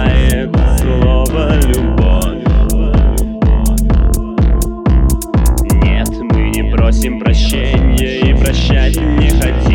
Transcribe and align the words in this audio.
знает 0.00 0.50
слово 0.78 1.56
любовь 1.66 2.44
Нет, 5.84 6.08
мы 6.20 6.50
не 6.50 6.70
просим 6.74 7.20
прощения 7.20 8.20
и 8.20 8.34
прощать 8.34 8.96
не 8.96 9.30
хотим. 9.30 9.69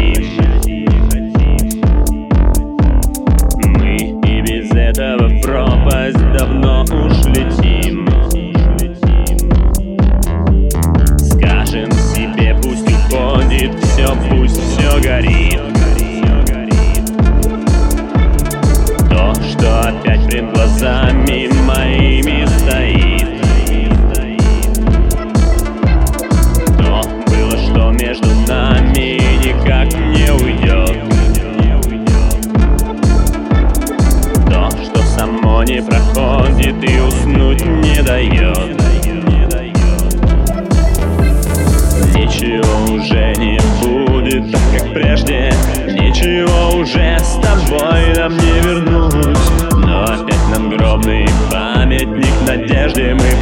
глазами 20.65 21.47
моими 21.63 22.45
стоит. 22.45 23.41
То 26.77 27.01
было, 27.27 27.57
что 27.57 27.91
между 27.91 28.29
нами 28.47 29.19
никак 29.45 29.93
не 29.93 30.31
уйдет. 30.31 30.97
То, 34.49 34.69
что 34.83 35.01
само 35.03 35.63
не 35.63 35.81
проходит 35.83 36.83
и 36.83 36.99
уснуть 36.99 37.63
не 37.65 38.01
дает. 38.01 38.81
Ничего 42.15 42.95
уже 42.95 43.33
не 43.37 43.64
Народный 51.05 51.27
памятник 51.51 52.47
надежде 52.47 53.13
мы 53.13 53.34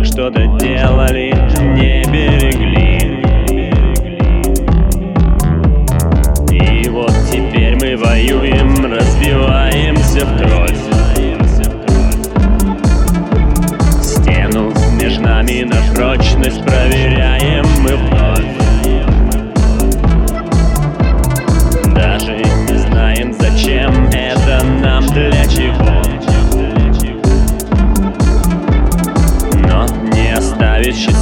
так 0.00 0.06
что-то 0.06 0.46
делали, 0.58 1.49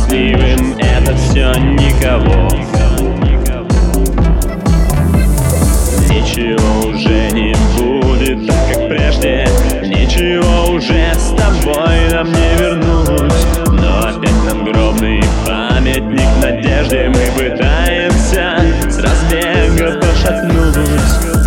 счастливым. 0.08 0.76
Это 0.78 1.14
все 1.16 1.52
никого. 1.52 2.48
Ничего 6.08 6.88
уже 6.88 7.30
не 7.32 7.54
будет 7.76 8.46
так, 8.46 8.56
как 8.68 8.88
прежде. 8.88 9.46
Ничего 9.84 10.74
уже 10.74 11.12
с 11.14 11.34
тобой 11.36 12.10
нам 12.10 12.26
не 12.32 12.56
вернуть. 12.58 13.32
Но 13.80 14.08
опять 14.08 14.44
надгробный 14.44 15.22
памятник 15.46 16.28
надежде 16.42 17.08
Мы 17.08 17.30
пытаемся 17.36 18.58
с 18.88 18.98
разбега 18.98 20.00
пошатнуть 20.00 21.37